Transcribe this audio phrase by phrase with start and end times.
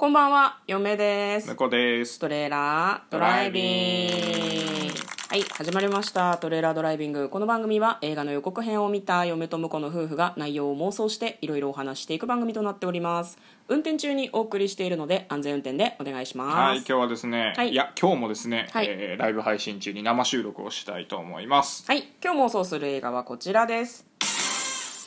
[0.00, 1.48] こんばんは、嫁です。
[1.48, 4.94] 猫ですトレーラードライビング。
[5.28, 6.38] はい、始まりました。
[6.38, 7.28] トレーラードライビング。
[7.28, 13.36] この番組は映画の予告編を見た嫁と婿の夫婦が内容を妄想していろいろお話していく番組となっております。
[13.68, 16.56] 運転中にお送りしているので安全運転でお願いします。
[16.56, 24.06] はい今日はですね、はいい、や今日もですね、はいえーライブ配信中に生収録をしたいと思いますはい、今日妄想する映画はこちらです。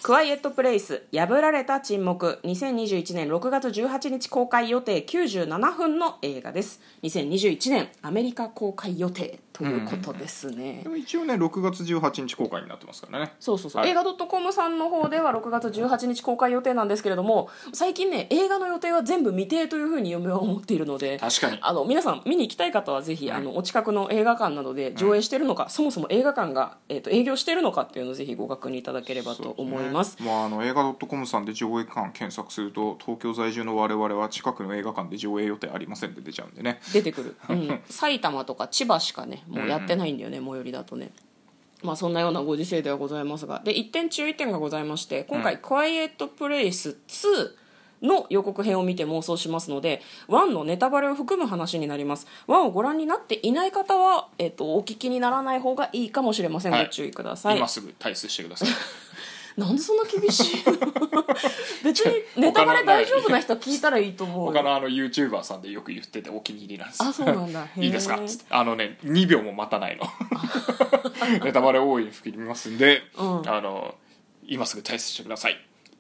[0.04, 2.42] クワイエットプレイス破られた沈黙。
[2.44, 5.02] 2021年6月18日公開予定。
[5.02, 6.82] 97分の映画です。
[7.04, 9.40] 2021年アメリカ公開予定。
[9.54, 13.34] ということですね、でも一応ね6月18日公開になってますからね。
[13.40, 13.92] そうそうそう、はい。
[13.92, 21.60] 映画 .com さんの方では6月18日公開予定なんですけれども最近ね映画の予定は全部未定というふうに嫁は思っているので確かに。
[21.62, 30.18] あの皆さん見に行きたい方はぜひ、あのお近くの映画館などで上映しているのか、そもそも映画館が、えー、と営業しているのかっていうのをぜひご確認いただければと思います。
[30.22, 36.80] まあ、あの映画 .com さんで上映館検索すると東京在住の我々は近くの映画館で上映予定ありませんって出ちゃうんでね。
[36.92, 41.12] 出てくる、うん、 埼玉とか千葉しかねもうやってないんだよね、最寄りだとね。
[41.84, 43.62] まあそんなようなご時世ではございますが。
[43.64, 47.52] で一点注意点がございまして今回「クワイエット・プレイス2」
[48.08, 52.28] の予告編を見て妄想しますので1のネタバレを含む話になります。
[52.48, 56.86] 1をご覧になっていない方は、えっとお聞きにならない方がいいかもしれません、はい。
[56.86, 57.58] ご注意ください。
[57.58, 58.70] 今すぐ退出してください
[59.58, 60.74] なんでそんな厳しいの？
[61.84, 64.46] 別にネタバレ大丈夫な人は聞いたらいいと思う。
[64.48, 67.04] よ他のあの YouTuber さんでよく言っててお気に入りなんです。
[67.04, 67.68] あそうなんだ。
[67.78, 68.20] いいですか？
[68.26, 68.46] つって。
[68.50, 70.06] あのね2秒も待たないの。
[71.44, 73.50] ネタバレ多いに含みますんで、うん。
[73.50, 73.96] あの
[74.46, 75.58] 今すぐ退出してください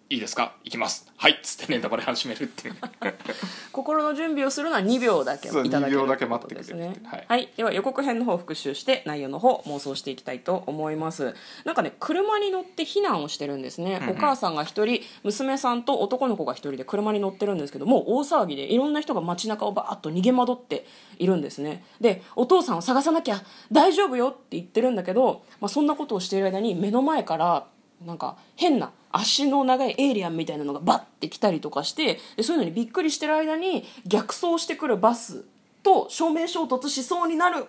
[0.09, 0.53] いいですか？
[0.63, 1.11] 行きます。
[1.17, 1.31] はい。
[1.33, 2.75] っつってネタバレ始めるっていう
[3.71, 6.93] 心の準備をするのは2秒だけいただける2秒だけ待ってくれですね
[7.27, 7.49] はい。
[7.57, 11.33] では予告編の方を復習して内容の方妄想していきたいと思います。
[11.65, 20.85] なんかね車に乗って避難をしてるんですね、お母さんが一人娘さんと男の子が一人で車に乗ってるんですけどもう大騒ぎでいろんな人が街中をバーッと逃げ惑って
[21.17, 21.83] いるんですね。
[22.01, 27.65] でお父さんを探さなきゃ大丈夫よって言ってるんだけど、まあ、そんなことをしている間に目の前から
[28.05, 35.45] なんか変な足の長いエイリアンみたいなのがバッて来たりとかしてでそういうのにびっくりしてる間に逆走してくるバス
[35.83, 37.67] と正面衝突しそうになるっ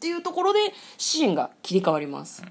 [0.00, 0.58] ていうところで
[0.98, 2.44] シーンが切り替わります。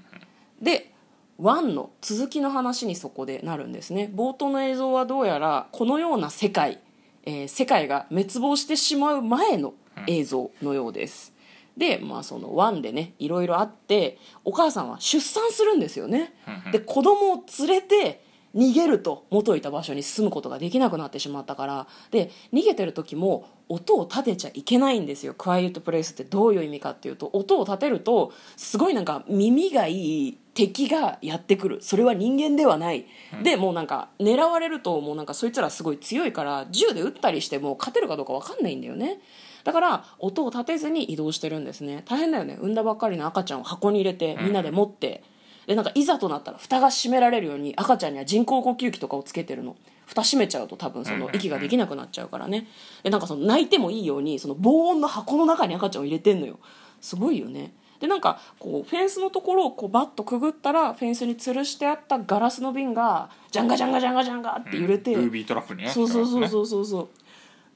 [0.60, 0.92] で
[1.40, 4.10] 1の続きの話にそこでなるんですね。
[4.14, 6.80] 冒頭の映像はどうやらこのような世界、
[7.24, 9.74] えー世界が滅亡してしまう前の
[10.06, 11.33] 映像のようです。
[11.76, 16.34] でまあその1でねいろいろあってお母さんは出産するんですよね。
[16.72, 21.86] で子供を連れて逃げると元いた場所に住むことができなくなってしまったから。
[22.10, 25.34] で逃げてる時も音を立てちゃいけないんですよ。
[25.34, 27.30] クワイエットプレイスってどういう意味かっていうと。
[27.32, 31.78] 音を立てるとすごいなんか耳がいい敵がやってくる。
[31.82, 33.06] それは人間ではない、
[33.42, 39.20] でもうなんか狙われるともうなんかそいつらすごい強いから銃で撃ったりしても勝てるかどうか分かんないんだよね。
[39.64, 42.02] だから音を立てずに移動してるんですね。
[42.06, 42.56] 大変だよね。
[42.60, 45.24] 産んだばっかりの赤ちゃんを箱に入れてみんなで持って、
[45.66, 49.76] でなんかいざとなったら蓋が閉められるように赤ちゃんには人工呼吸器とかをつけてるの。
[50.06, 52.66] 蓋閉めちゃうと多分その息ができなくなっちゃうからね。
[53.02, 56.58] でなんかその泣いてもいいようにその防音の箱の中に赤ちゃんを入れてんのよ。
[57.00, 57.72] すごいよね。
[58.00, 65.88] でなんかこうフェンスのところをこうバッとくぐったらフェンスに吊るしてあったガラスの瓶がジャンガジャンガジャンガジャンガって揺れて、ブービートラップにね。
[65.88, 66.66] そうそうそううそう。
[66.66, 67.08] そうそう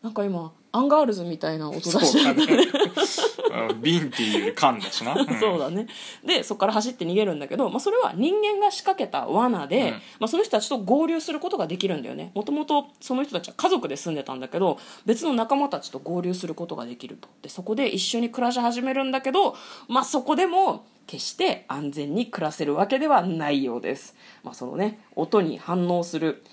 [0.03, 2.69] なんか今アンガールズみたいな音出そうしてるだね
[3.71, 5.41] うん瓶っていうより缶だしな、 うん。
[5.41, 5.87] そうだね。
[6.25, 9.91] でそこから走って逃げるんだけど、まあ、それは人間が仕掛けた罠で、うん。
[9.91, 12.33] まあ、その人たちと合流することができるんだよね。
[12.35, 17.29] もともとその人たちは家族で住んでたんだけど別の仲間たちと合流することができると。
[17.43, 19.57] でそこで一緒に暮らし始めるんだけど、
[19.89, 24.15] まあ、そこでも決して安全に暮らせるわけではないようです、
[24.45, 26.45] まあ、そのね音に反応する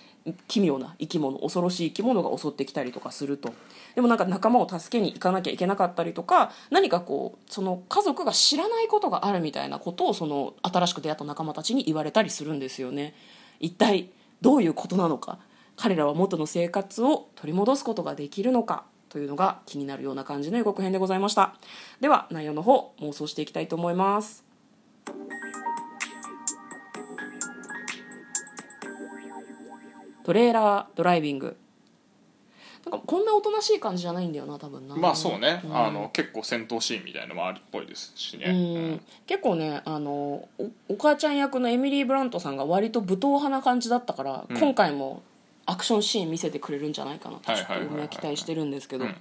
[0.48, 3.54] 奇妙な生き物恐ろしい生き物が襲ってきたりとかすると。
[3.94, 13.14] でもなんか仲間を助けに行かなきゃいけなかったりとか何かこうその家族が知らないことがあるみたいなことをその新しく出会った仲間たちに言われたりするんですよね。
[13.60, 14.10] 一体
[14.42, 15.40] どういうことなのか。
[15.78, 18.86] 彼らは元の生活を取り戻すことができるのか。
[19.10, 21.56] というのが気になるような感じの予告編でございました。
[22.02, 24.44] では内容の方妄想していきたいと思います。
[30.26, 31.56] トレーラードライビング。
[32.84, 34.96] なんかこんなおとなしい感じじゃないんだよな多分な。
[34.96, 35.76] まあそうね、ん。
[35.76, 39.02] あの結構戦闘シーンみたいのもあるっぽいですしね、うん。
[39.26, 40.50] 結構ねあのお
[40.90, 44.58] お母ちゃん役のエミリー・ブラントさんが割と武闘派な感じだったから、うん。
[44.58, 45.24] 今回も
[45.66, 49.16] アクションシーン見せてくれるんじゃないかなとちょっと期待してるんですけど、うん。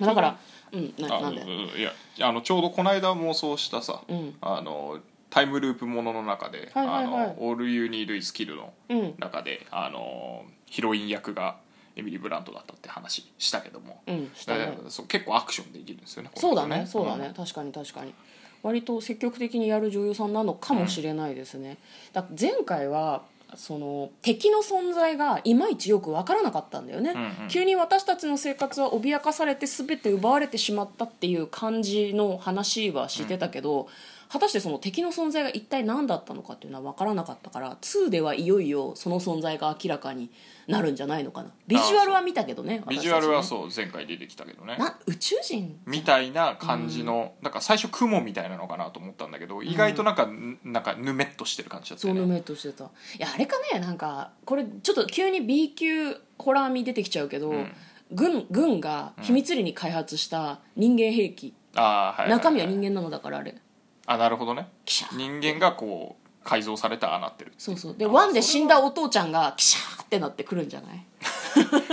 [0.00, 0.38] だから
[0.72, 1.42] うんなあなんで？
[1.42, 1.92] うんいや
[2.26, 4.34] あのちょうどこの間妄想したさ、うん。
[4.40, 4.98] あの
[5.34, 7.24] タイムループものの中で「はいはいはい。
[7.24, 9.14] あのオール・ユー・ニード・イズ・キル」のうん。
[9.18, 11.56] 中であのヒロイン役が
[11.96, 14.76] エミリー・ブラントだったって話したけども、うんしたね。
[14.78, 18.14] えーそう結構アクションできるんですよねこのそう人だねそうだね、確かに確かに。
[18.62, 21.78] 割と積極的にやる女優さんなのかもしれないですね、
[22.12, 23.22] だ前回は
[23.56, 27.48] その敵の存在がいまいちよく分からなかったんだよね、んうん。
[27.48, 33.88] 急に私たちの生活は脅かされて全て奪われてしまったっていう感じの話はしてたけど、
[34.34, 40.28] 果たしてその敵の存在が一体何だったのかっていうのは分からなかったから2ではいよいよその存在が明らかに
[40.66, 41.50] なるんじゃないのかな。
[41.68, 44.76] ビジュアルは見たけどねビジュアルはそう前回出てきたけどね。
[44.76, 50.28] な宇宙人みたいな感じの、だから最初雲みたいなのかなと思ったんだけど意外となんか、
[50.64, 52.84] なんかぬめっとしてる感じだったよねそうぬめっとしてた。
[52.84, 52.88] い
[53.20, 57.72] やあれかねなんかこれちょっと急に B 級ホラー味出てきちゃうけど、ん。
[58.10, 62.34] 軍軍が秘密裏に開発した人間兵器、あーはいいい。
[62.34, 63.56] 中身は人間なのだからあれ
[64.06, 64.68] あなるほどね。
[64.84, 65.16] キシャー。
[65.16, 67.96] 人間がこう改造されたああなってるそうそう。
[67.96, 71.06] でワンで死んだお父ちゃんがキシャーってなってくるんじゃない？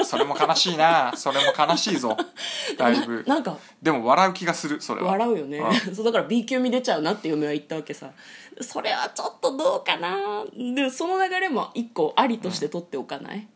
[0.05, 1.13] それも悲しいな。
[1.15, 2.17] それも悲しいぞ。
[2.77, 3.23] だいぶ。
[3.27, 3.57] ななんか。
[3.81, 5.11] でも笑う気がするそれは。
[5.11, 5.61] 笑うよね。
[5.95, 8.09] そうだから B 級味出ちゃうなって嫁は言ったわけさ。
[8.59, 10.43] それはちょっとどうかな？
[10.75, 13.47] でその流れも一個ありとして取っておかない、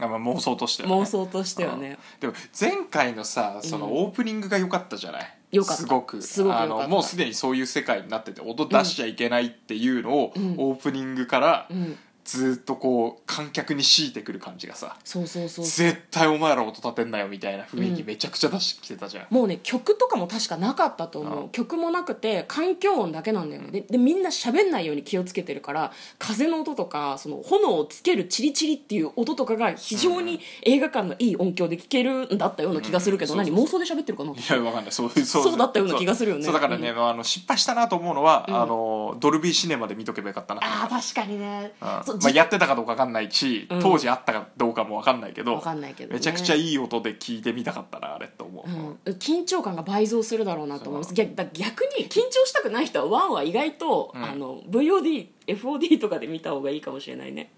[0.00, 0.94] あまあ妄想としてはね。
[0.96, 1.96] 妄想としてはね。
[2.18, 5.82] でも前回のさそのオープニングが良かったじゃない、良かった。
[5.82, 6.22] すごく。
[6.22, 11.96] すごくあのもうすでにそういう世界になってて音出しちゃいけないっていうのを、オープニングからん
[12.30, 19.48] ずっとこう観客に強いてくる感じがさ、そうそうそう絶対お前ら音立てんなよみたいな雰囲気めちゃくちゃ出してきてたじゃん、もう。
[19.48, 21.48] ね曲とかも確かなかったと思う、うん。
[21.50, 23.70] 曲もなくて環境音だけなんだよね。
[23.72, 34.32] ででみんな喋んないように気をつけてるから風の音とかその炎をつけるチリチリっていう音とかが非常に映画館のいい音響で聞けるんだったような気がするけど、うん何妄想で喋ってるかな？
[34.32, 34.92] いやわかんない。
[34.92, 35.42] そうそう。
[35.42, 36.44] そうだったような気がするよね。
[36.44, 38.54] そうだからね、あの失敗したなと思うのは、ん。
[38.54, 40.60] あのドルビーシネマで見とけばよかったな。
[40.62, 41.72] あー確かにね。
[41.80, 42.04] うん。
[42.04, 43.80] そうまあ、やってたかどうか分かんないし、うん。
[43.80, 46.14] 当時あったかどうかも分かんないけどわかんないけどね。
[46.14, 51.14] めちゃくちゃいい音で聞いてみたかったなあれと思う、うん、緊張感が倍増するだろうなと思います。
[51.14, 54.24] 逆だ逆に緊張したくない人はワンは意外と、うん。
[54.24, 57.50] あの VODFOD とかで見た方がいいかもしれないね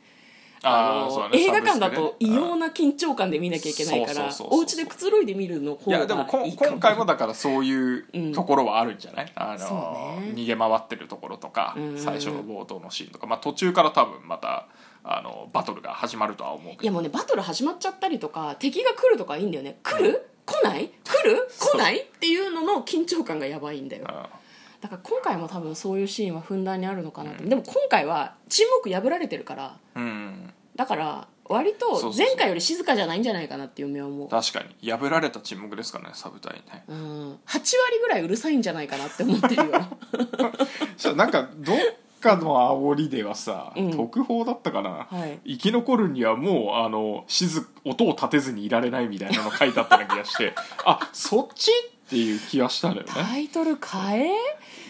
[0.64, 8.32] あ映画館だと異様な緊張感で見なきゃいけないからお家でくつろいで見るの方がいやでも今回もだからそういううん。
[8.32, 10.32] ところはあるんじゃない、あそうのね。
[10.34, 11.98] 逃げ回ってるところとか、うん。
[11.98, 14.68] 最初の冒頭のシーンとか、まあ、途中から多分また
[15.04, 16.82] あのバトルが始まるとは思うけど。
[16.84, 19.78] いやもうねバトル始まっちゃったりとか敵が来るとかいいんだよね。
[19.82, 20.28] 来る？
[20.46, 20.90] 来ない？
[21.04, 21.48] 来る？
[21.58, 22.00] 来ない？
[22.00, 24.04] っていうのの緊張感がやばいんだよ。
[24.08, 24.41] うん
[24.82, 29.76] だから今回も多分そういうシーンはふんだんにあるのかなと、でも今回は沈黙破られてるから。
[29.94, 30.52] うん。
[30.74, 34.28] だから割と前回より静かじゃないんじゃないかなっていう夢は思う。
[34.28, 34.90] 確かに。
[34.90, 37.70] 破られた沈黙ですからねサブタイねうん、8割
[38.00, 39.70] ぐらいうるさいんじゃないかなって思ってるよ。
[41.14, 41.76] なんかどっ
[42.20, 43.90] かの煽りではさ、うん。
[43.92, 45.38] 特報だったかな、はい。
[45.46, 50.54] 生き残るにはもうあの静音を立てずにいられないみたいなの書いてあったような気がして。
[50.84, 51.70] あそっち
[52.12, 53.08] っていう気はしたのよね。
[53.08, 54.34] タイトル変え？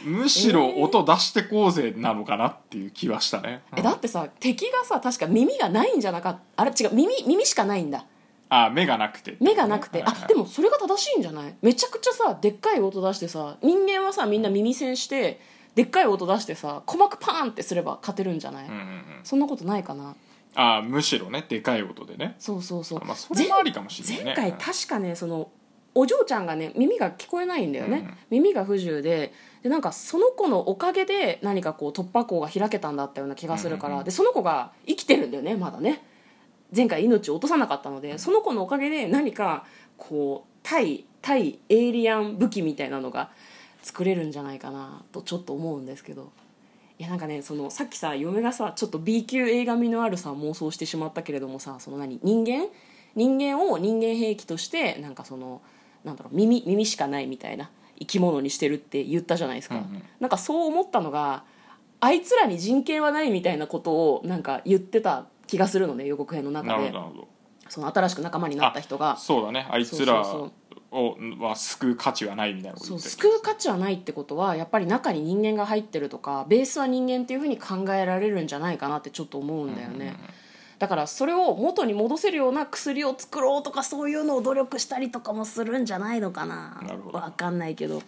[0.04, 6.62] むしろ音出してこうぜなのかなっていう気はしたね、えだってさ敵がさ確か耳がないんじゃなかった。
[6.62, 8.04] あれ違う耳耳しかないんだ。
[8.48, 11.54] あ目がなくて目がなくて、あでもそれが正しいんじゃない？
[11.62, 15.40] めちゃくちゃさでっかい音出してさ人間はさみんな耳栓して
[15.76, 19.04] でっかい音出してさ鼓膜パーンってすれば勝てるんじゃない、うんうんうん。
[19.22, 20.16] そんなことないかな。
[20.56, 22.34] あむしろねでかい音でね。
[22.40, 24.34] そうそうそう、まあそれもありかもしれないね。
[24.36, 25.48] 前回確かねその
[25.94, 28.16] お嬢ちゃんがね耳が聞こえないんだよね、うん。
[28.30, 29.32] 耳が不自由で。
[29.62, 34.04] でなんかその子のおかげで何かこう突破口が開けたんだったような気がするから、うんうんうん。
[34.04, 36.02] でその子が生きてるんだよねまだね。
[36.74, 39.66] 前回命を落とさなかったのでその子のおかげで何か
[39.98, 43.30] こう対対エイリアン武器みたいなのが
[43.82, 46.30] 作れるんじゃないかなとちょっと思うんですけど。
[46.98, 52.68] いやなんかねそのさっきさ嫁がさちょっと B 級映画味のあるさ妄想してしまったけれどもさその何人間？
[53.16, 55.60] 人間を人間兵器としてなんかその
[56.04, 60.02] なんだろう耳耳しかないみたいな生き物にしてるって言ったじゃないですか、うんうん。
[60.20, 61.44] なんかそう思ったのが
[62.00, 66.72] あいつらに人権はないみたいなことをなんか言ってた気がするのね予告編の中で。
[66.74, 67.28] ほどなるほど。
[67.68, 69.16] その新しく仲間になった人が。
[69.16, 69.66] そうだね。
[69.70, 70.22] あいつら
[70.92, 80.14] をは救う価値はないみたいなこと救う価値はないってことはやっぱり中に人間が入ってるとかベースは人間っていうふうに考えられるんじゃないかなってちょっと思うんだよね、
[80.82, 86.82] だからそれを元に戻せるような薬を作ろうとかそういうのを努力したりとかもするんじゃないのかな。
[87.12, 88.02] わかんないけど、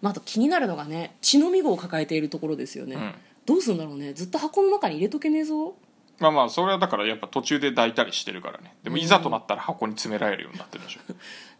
[0.00, 3.14] まあ、あと気になるのがね血のみ子を抱えているところですよね、うん。
[3.44, 4.12] どうするんだろうね。
[4.12, 5.74] ずっと箱の中に入れとけねえぞ
[6.18, 8.74] まあまあそれはだからやっぱ途中で抱いたりしてるからね。
[8.84, 11.00] でもいざとなったら箱に詰められるようになってるでしょ。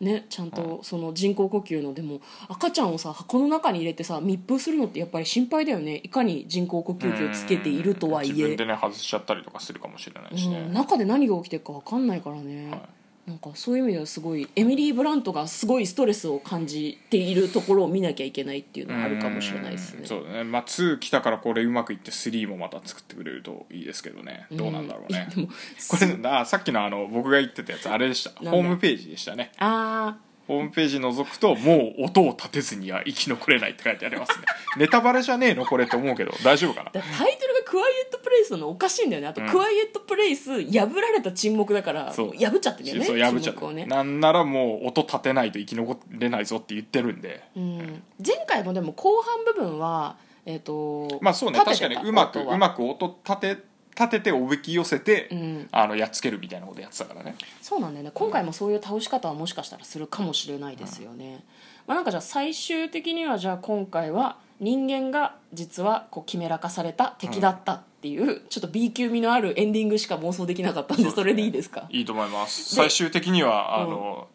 [0.04, 6.00] ねちゃんとその人工呼吸のでも赤ちゃんをさ箱の中に入れてさ密封するのってやっぱり心配だよね。
[6.02, 12.80] いかに人工呼吸器をつけているとはい自分えでね外しちゃったりとかするかもしれないしね、うん、中で何が起きてるか分かんないからね、はい
[13.24, 20.00] なんかそういう意味ではすごいエミリー・ブラントがすごいストレスを感じているところを見なきゃいけないっていうのはあるかもしれないですね。
[20.00, 20.44] うんそうだね。
[20.44, 24.46] まあ2来たからこれうまくいって3もまた作ってくれるといいですけどね。
[24.50, 25.52] どうなんだろうね、でもこ
[26.00, 28.30] れあさっきのあの僕が言ってたやつあれでした。
[28.50, 29.52] ホームページでしたね。
[29.58, 30.16] あ
[30.48, 34.44] ホームページ覗くともう音を立てずには生き残れないって書いてありますね。
[34.76, 35.64] ネタバレじゃねえの？
[35.64, 36.32] これって思うけど。
[36.42, 36.90] 大丈夫かな？
[36.90, 37.02] タイ
[37.38, 39.28] トルがクワイエットプレイスなのおかしいんだよね。
[39.28, 42.26] あと、うんクワイエットプレイス破られた沈黙だからそう。
[42.26, 43.86] もう破っちゃってるよねそう破っちゃう、沈黙をね。
[43.86, 51.60] なんならもう音立てないと生き残れないぞって言ってるんでうん、前回もでも後半部分はえっ、とまあそうね。
[51.64, 52.54] 確かにうまく音は。
[52.56, 55.68] うまく音立て立てておびき寄せて、うん。
[55.70, 57.36] あのやっつけるみたいなことやってたからね。
[57.60, 58.10] そうなんだよね。
[58.14, 61.44] 今回もそういう倒し方はもしかしたらするかもしれないですよね、
[61.86, 71.86] まあ、なんかじゃあ最終的にはじゃあ今回は人間が実はこうキメラ化された敵だったっていう、ちょっと B 級味のあるエンディングしか妄想できなかったんでそれでいいですか？
[71.90, 72.76] いいと思います。
[72.76, 74.28] で最終的にはあの、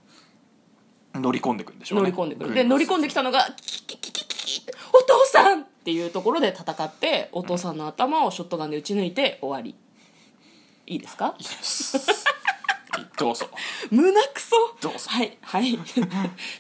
[1.16, 2.12] 乗り込んでくんでしょうね。
[2.12, 2.48] 乗り込んでくる。
[2.48, 9.76] 軍で乗り込んできたのがキキキキキキお父さんっていうところで戦ってお父さんの頭をショットガンで撃ち抜いて終わり
[10.86, 12.26] いいですかいいです
[13.18, 13.50] どうぞ。
[13.90, 15.10] 胸くそどうぞ。
[15.10, 15.78] はいはい。
[15.88, 16.08] ちょっ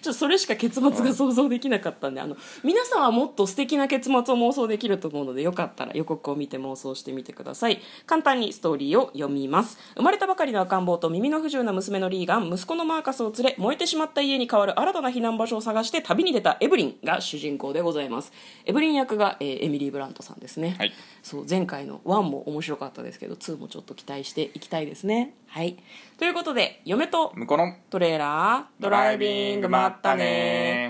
[0.03, 7.79] とそれしか結末が想像できなかったんであの皆さんはもっと素敵な結末を妄想できると思うのでよかったら予告を見て妄想してみてください。
[8.07, 9.77] 簡単にストーリーを読みます。
[9.95, 18.31] 生まれたばかりの赤ん坊と耳の不自由な娘のリーガン息子のマーカスを連れ燃えてしまった家に代わる新たな避難場所を探して旅に出たエブリンが主人公でございます。
[18.65, 25.33] エブリン役が、えーエミリー・ブラントさんですね、はいそう前回の1も面白かったですけど2もちょっと期待していきたいですね。
[25.47, 25.77] はい。
[26.17, 30.89] ということで嫁と向こうのトレーラードライビングまったね